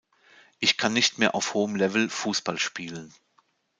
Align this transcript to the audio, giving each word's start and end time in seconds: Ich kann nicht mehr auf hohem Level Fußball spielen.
Ich 0.57 0.77
kann 0.77 0.93
nicht 0.93 1.19
mehr 1.19 1.35
auf 1.35 1.53
hohem 1.53 1.75
Level 1.75 2.09
Fußball 2.09 2.57
spielen. 2.57 3.13